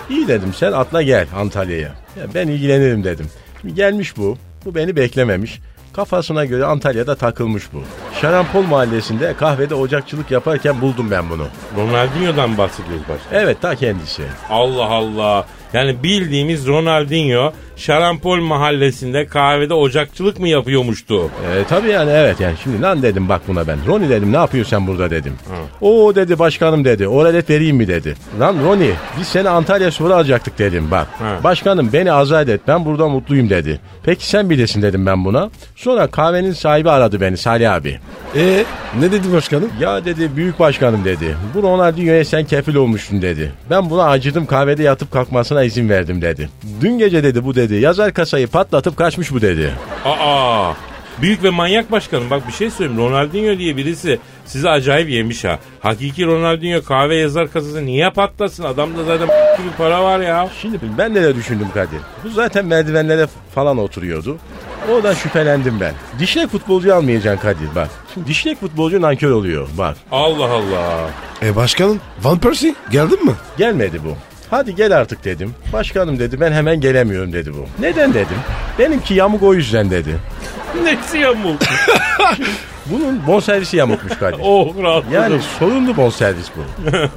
[0.10, 1.88] İyi dedim sen atla gel Antalya'ya.
[2.20, 3.28] Ya ben ilgilenirim dedim.
[3.62, 4.38] Şimdi gelmiş bu.
[4.66, 5.60] Bu beni beklememiş.
[5.94, 7.82] Kafasına göre Antalya'da takılmış bu.
[8.22, 11.48] Şarampol mahallesinde kahvede ocakçılık yaparken buldum ben bunu.
[11.78, 13.32] Ronaldinho'dan bahsediyoruz başkanım.
[13.44, 14.24] Evet ta kendisi.
[14.50, 15.46] Allah Allah.
[15.76, 21.24] Yani bildiğimiz Ronaldinho Şarampol mahallesinde kahvede ocakçılık mı yapıyormuştu?
[21.26, 23.78] E, tabii yani evet yani şimdi lan dedim bak buna ben.
[23.88, 25.34] Roni dedim ne yapıyorsun sen burada dedim.
[25.82, 27.08] O dedi başkanım dedi.
[27.08, 28.16] Oralet vereyim mi dedi.
[28.40, 31.08] Lan Roni biz seni Antalya Spor'a alacaktık dedim bak.
[31.20, 31.40] Ha.
[31.44, 33.80] Başkanım beni azat et ben burada mutluyum dedi.
[34.04, 35.50] Peki sen bilirsin dedim ben buna.
[35.76, 38.00] Sonra kahvenin sahibi aradı beni Salih abi.
[38.36, 38.66] E
[39.00, 39.70] ne dedi başkanım?
[39.80, 41.38] Ya dedi büyük başkanım dedi.
[41.54, 43.52] Bu Ronaldinho'ya sen kefil olmuştun dedi.
[43.70, 46.50] Ben buna acıdım kahvede yatıp kalkmasına izin verdim dedi.
[46.82, 47.76] Dün gece dedi bu dedi.
[47.76, 49.74] Yazar kasayı patlatıp kaçmış bu dedi.
[50.06, 50.74] Aa!
[51.22, 53.02] Büyük ve manyak başkanım bak bir şey söyleyeyim.
[53.02, 55.60] Ronaldinho diye birisi sizi acayip yemiş ha.
[55.80, 58.64] Hakiki Ronaldinho kahve yazar kasası niye patlasın?
[58.64, 60.50] Adamda zaten gibi para var ya.
[60.62, 62.00] Şimdi ben de düşündüm Kadir.
[62.24, 64.38] Bu zaten merdivenlere falan oturuyordu.
[64.92, 65.94] Oradan şüphelendim ben.
[66.20, 67.90] Dişlek futbolcu almayacaksın Kadir bak.
[68.14, 69.98] Şimdi dişlek futbolcu nankör oluyor bak.
[70.12, 71.10] Allah Allah.
[71.44, 73.34] E başkanım Van Persie geldin mi?
[73.58, 74.16] Gelmedi bu.
[74.56, 75.54] Hadi gel artık dedim.
[75.74, 77.66] Başkanım dedi ben hemen gelemiyorum dedi bu.
[77.80, 78.38] Neden dedim.
[78.80, 80.16] Benimki yamuk o yüzden dedi.
[80.84, 81.62] Nesi yamuk?
[82.86, 84.38] Bunun bonservisi yamukmuş Kadir.
[84.44, 85.14] oh rahatladım.
[85.14, 86.62] Yani sorunlu bonservis bu.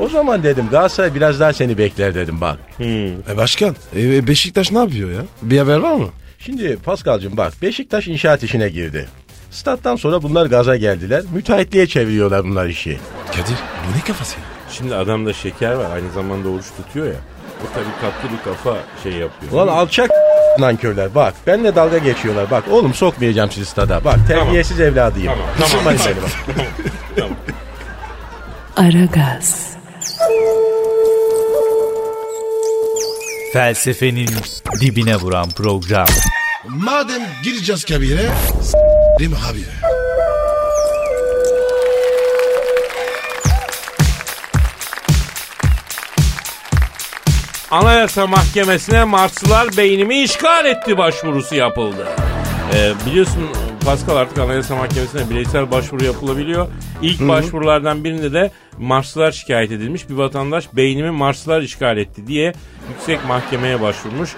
[0.03, 2.59] o zaman dedim Galatasaray biraz daha seni bekler dedim bak.
[2.81, 5.23] E başkan e, Beşiktaş ne yapıyor ya?
[5.43, 6.09] Bir haber var mı?
[6.39, 9.09] Şimdi Paskal'cığım bak Beşiktaş inşaat işine girdi.
[9.51, 11.23] Stat'tan sonra bunlar gaza geldiler.
[11.35, 12.99] Müteahhitliğe çeviriyorlar bunlar işi.
[13.31, 13.57] Kadir
[13.89, 14.58] bu ne kafası ya?
[14.71, 17.21] Şimdi adamda şeker var aynı zamanda oruç tutuyor ya.
[17.63, 19.53] O tabii tatlı bir kafa şey yapıyor.
[19.53, 20.11] Ulan alçak
[20.59, 21.35] nankörler bak.
[21.47, 22.51] Benle dalga geçiyorlar.
[22.51, 24.05] Bak oğlum sokmayacağım sizi stada.
[24.05, 25.33] Bak terbiyesiz evladıyım.
[25.59, 26.17] Tamam, tamam, tamam.
[26.23, 26.67] bak.
[27.17, 27.37] Tamam.
[28.77, 29.69] Aragaz,
[33.53, 34.29] Felsefenin
[34.81, 36.07] dibine vuran program.
[36.69, 38.29] Madem gireceğiz kabire
[38.63, 39.65] s**rim abi.
[47.71, 52.09] Anayasa Mahkemesi'ne Marslılar beynimi işgal etti başvurusu yapıldı.
[52.75, 53.43] Ee, biliyorsun
[53.85, 56.69] Pascal artık Anayasa Mahkemesi'ne bireysel başvuru yapılabiliyor.
[57.03, 60.09] İlk başvurulardan birinde de Marslılar şikayet edilmiş.
[60.09, 62.53] Bir vatandaş beynimi Marslılar işgal etti diye
[62.89, 64.31] yüksek mahkemeye başvurmuş.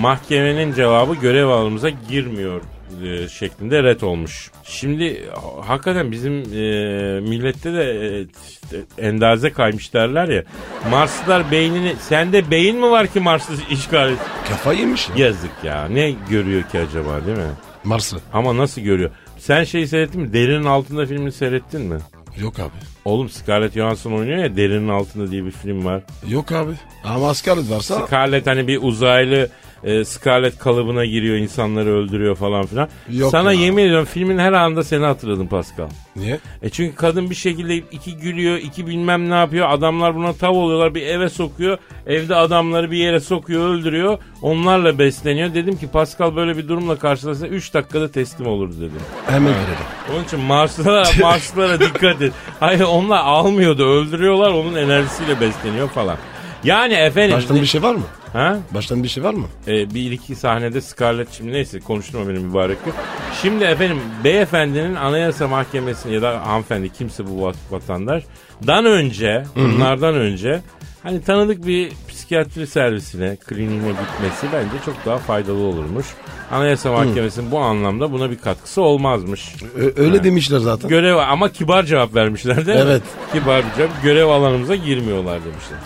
[0.00, 2.60] Mahkemenin cevabı görev alanımıza girmiyor
[3.04, 4.50] e, şeklinde ret olmuş.
[4.64, 10.42] Şimdi ha- hakikaten bizim e, millette de e, işte endaze kaymış derler ya.
[10.90, 14.18] Marslılar beynini sende beyin mi var ki Marslı işgal et?
[14.48, 15.26] Kafayı yemiş ya.
[15.26, 15.88] Yazık ya.
[15.88, 17.44] Ne görüyor ki acaba değil mi?
[17.84, 18.18] Marslı.
[18.32, 19.10] Ama nasıl görüyor?
[19.38, 20.32] Sen şeyi seyrettin mi?
[20.32, 21.98] Derinin altında filmini seyrettin mi?
[22.40, 22.70] Yok abi.
[23.04, 26.02] Oğlum Scarlett Johansson oynuyor ya Derinin altında diye bir film var.
[26.28, 26.72] Yok abi.
[27.04, 29.48] Ama askerlik varsa Scarlett hani bir uzaylı
[29.86, 32.88] e, Scarlett kalıbına giriyor insanları öldürüyor falan filan.
[33.10, 33.60] Yok Sana ya.
[33.60, 35.88] yemin ediyorum filmin her anında seni hatırladım Pascal.
[36.16, 36.38] niye?
[36.62, 39.70] E çünkü kadın bir şekilde iki gülüyor, iki bilmem ne yapıyor.
[39.70, 41.78] Adamlar buna tav oluyorlar, bir eve sokuyor.
[42.06, 44.18] Evde adamları bir yere sokuyor, öldürüyor.
[44.42, 45.54] Onlarla besleniyor.
[45.54, 49.00] Dedim ki Pascal böyle bir durumla karşılaşsa 3 dakikada teslim olurdu dedim.
[49.26, 50.14] Hemen girelim.
[50.14, 52.32] Onun için Marslara, Marslara dikkat et.
[52.60, 54.50] Hayır onlar almıyordu, öldürüyorlar.
[54.50, 56.16] Onun enerjisiyle besleniyor falan.
[56.64, 57.36] Yani efendim...
[57.36, 58.02] Baştan bir şey var mı?
[58.36, 58.56] Ha?
[58.74, 59.46] Baştan bir şey var mı?
[59.68, 62.94] Ee, bir iki sahnede Scarlett şimdi neyse konuşturma benim mübarek gün.
[63.42, 68.24] Şimdi efendim beyefendinin anayasa mahkemesine ya da hanımefendi kimse bu vat- vatandaş
[68.66, 70.60] dan önce bunlardan önce
[71.02, 76.06] hani tanıdık bir psikiyatri servisine kliniğine gitmesi bence çok daha faydalı olurmuş.
[76.52, 79.54] Anayasa mahkemesinin bu anlamda buna bir katkısı olmazmış.
[79.76, 80.88] Ö- öyle demişler zaten.
[80.90, 82.84] Görev ama kibar cevap vermişler değil mi?
[82.86, 83.02] Evet.
[83.32, 84.02] Kibar bir cevap.
[84.02, 85.78] Görev alanımıza girmiyorlar demişler.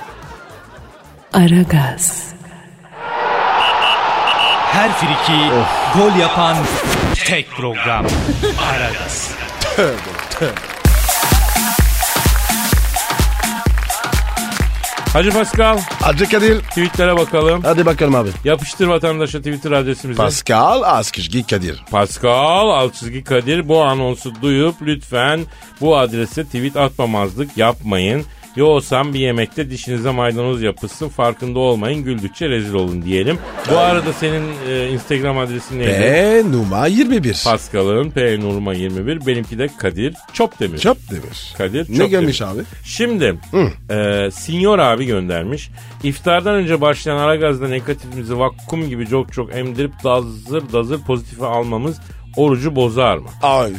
[1.33, 2.30] Aragaz,
[4.81, 5.41] Her friki
[5.99, 6.57] gol yapan
[7.27, 8.07] tek program.
[8.73, 9.31] Aragaz.
[15.13, 16.61] Hacı Pascal Hacı Kadir.
[16.61, 17.63] tweetlere bakalım.
[17.63, 18.29] Hadi bakalım abi.
[18.45, 20.17] Yapıştır vatandaşa Twitter adresimizi.
[20.19, 21.85] Pascal Askışgi Kadir.
[21.91, 25.41] Pascal alt çizgi Kadir bu anonsu duyup lütfen
[25.81, 28.25] bu adrese tweet atmamazlık yapmayın.
[28.57, 33.39] Yoğsam bir yemekte dişinize maydanoz yapışsın farkında olmayın güldükçe rezil olun diyelim.
[33.71, 35.91] Bu arada senin e, Instagram adresin neydi?
[35.91, 37.43] P numara 21.
[37.45, 40.79] Pascal'ın P Nurma 21 benimki de Kadir Çopdemir.
[40.79, 41.55] Çöp demir.
[41.59, 42.11] Kadir Ne Çopdemir.
[42.11, 42.61] gelmiş abi?
[42.85, 43.39] Şimdi
[43.91, 45.71] e, Sinyor abi göndermiş.
[46.03, 52.01] İftardan önce başlayan Aragaz'da negatifimizi vakkum gibi çok çok emdirip dazır dazır pozitife almamız
[52.37, 53.29] orucu bozar mı?
[53.43, 53.73] Ay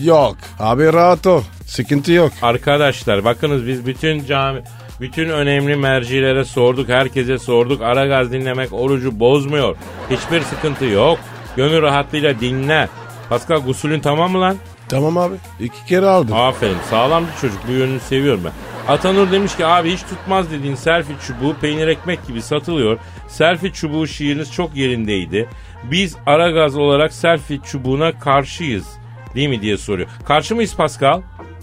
[0.00, 0.36] yok.
[0.58, 1.42] Abi rahat ol.
[1.66, 2.32] Sıkıntı yok.
[2.42, 4.62] Arkadaşlar bakınız biz bütün cami
[5.00, 7.82] bütün önemli mercilere sorduk, herkese sorduk.
[7.82, 9.76] Aragaz dinlemek orucu bozmuyor.
[10.10, 11.18] Hiçbir sıkıntı yok.
[11.56, 12.88] Gönül rahatlığıyla dinle.
[13.28, 14.56] Pascal gusülün tamam mı lan?
[14.88, 15.34] Tamam abi.
[15.60, 16.34] İki kere aldım.
[16.36, 18.52] Aferin sağlam bir çocuk bu yönünü seviyorum ben.
[18.92, 22.98] Atanur demiş ki abi hiç tutmaz dediğin selfie çubuğu peynir ekmek gibi satılıyor.
[23.28, 25.48] Selfie çubuğu şiiriniz çok yerindeydi.
[25.84, 28.86] Biz Aragaz olarak selfie çubuğuna karşıyız.
[29.36, 30.08] Değil mi diye soruyor.
[30.28, 31.22] Karşı mıyız Pascal?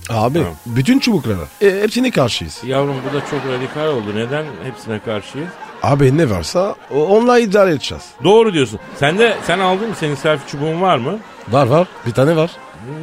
[0.09, 1.47] Abi bütün çubuklara.
[1.61, 2.61] E, hepsine karşıyız.
[2.65, 4.15] Yavrum bu da çok radikal oldu.
[4.15, 5.49] Neden hepsine karşıyız?
[5.83, 8.03] Abi ne varsa onunla idare edeceğiz.
[8.23, 8.79] Doğru diyorsun.
[8.99, 9.95] Sen de sen aldın mı?
[9.99, 11.19] Senin selfie çubuğun var mı?
[11.49, 11.87] Var var.
[12.05, 12.51] Bir tane var.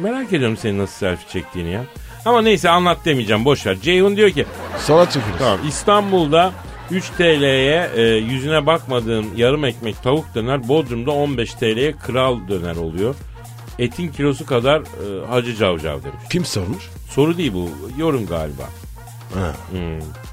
[0.01, 1.83] Merak ediyorum senin nasıl selfie çektiğini ya.
[2.25, 3.77] Ama neyse anlat demeyeceğim boş ver.
[3.81, 4.45] Ceyhun diyor ki
[4.79, 5.39] Sonra çıkıyoruz.
[5.39, 5.59] Tamam.
[5.67, 6.51] İstanbul'da
[6.91, 13.15] 3 TL'ye e, yüzüne bakmadığım yarım ekmek tavuk döner Bodrum'da 15 TL'ye kral döner oluyor.
[13.81, 16.23] Etin kilosu kadar e, hacı cavcav demiş.
[16.31, 16.89] Kim sormuş?
[17.09, 17.69] Soru değil bu.
[17.97, 18.63] Yorum galiba.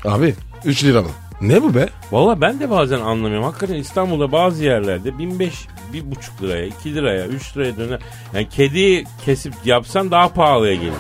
[0.04, 0.34] Abi
[0.64, 1.08] 3 lira mı?
[1.40, 1.88] Ne bu be?
[2.12, 3.44] Valla ben de bazen anlamıyorum.
[3.44, 8.00] Hakikaten İstanbul'da bazı yerlerde 1500 bir buçuk liraya, 2 liraya, 3 liraya döner.
[8.34, 10.92] Yani kedi kesip yapsan daha pahalıya gelir.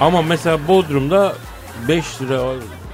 [0.00, 1.34] Ama mesela Bodrum'da
[1.88, 2.42] 5 lira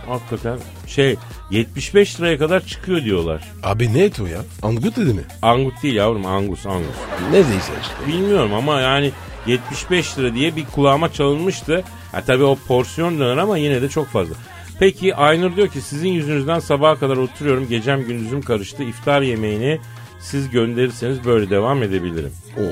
[0.09, 1.17] hakikaten şey
[1.51, 3.53] 75 liraya kadar çıkıyor diyorlar.
[3.63, 4.41] Abi ne et o ya?
[4.63, 5.23] Angut dedi mi?
[5.43, 6.97] Angut değil yavrum angus angus.
[7.31, 7.95] Neredeyse işte.
[8.09, 9.11] Bilmiyorum ama yani
[9.47, 11.85] 75 lira diye bir kulağıma çalınmıştı.
[12.13, 14.35] Ha tabii o porsiyon döner ama yine de çok fazla.
[14.79, 17.69] Peki Aynur diyor ki sizin yüzünüzden sabaha kadar oturuyorum.
[17.69, 18.83] Gecem gündüzüm karıştı.
[18.83, 19.81] İftar yemeğini
[20.21, 22.33] siz gönderirseniz böyle devam edebilirim.
[22.59, 22.63] Oo.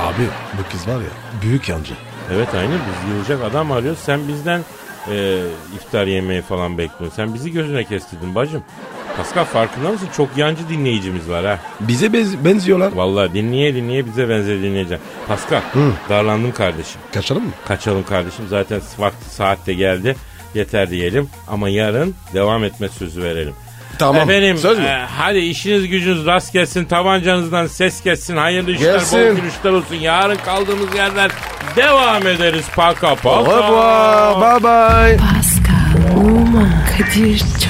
[0.00, 0.22] Abi
[0.58, 1.94] bu kız var ya büyük yancı.
[2.34, 3.98] Evet Aynur biz yılacak adam arıyoruz.
[3.98, 4.60] Sen bizden
[5.08, 5.38] e,
[5.76, 7.16] iftar yemeği falan bekliyorsun.
[7.16, 8.62] Sen bizi gözüne kestirdin bacım.
[9.16, 10.08] Pascal farkında mısın?
[10.16, 11.58] Çok yancı dinleyicimiz var ha.
[11.80, 12.92] Bize bez- benziyorlar.
[12.92, 15.02] Vallahi dinleye dinleye bize benzer dinleyeceğim.
[15.28, 15.60] Pascal
[16.08, 17.00] darlandım kardeşim.
[17.14, 17.50] Kaçalım mı?
[17.68, 20.16] Kaçalım kardeşim zaten vakti saat de geldi.
[20.54, 23.54] Yeter diyelim ama yarın devam etme sözü verelim.
[24.00, 24.30] Tamam.
[24.30, 24.84] Efendim Söz mü?
[24.84, 29.18] e, hadi işiniz gücünüz rast gelsin tabancanızdan ses gelsin hayırlı işler Gelsin.
[29.30, 29.94] bol gülüşler olsun.
[29.94, 31.30] Yarın kaldığımız yerden
[31.76, 33.40] devam ederiz paka Au paka.
[33.56, 34.40] revoir.
[34.40, 35.16] Bye bye.
[35.16, 37.69] Pascal, Oman, Kadir çok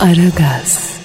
[0.00, 0.97] Aragaz.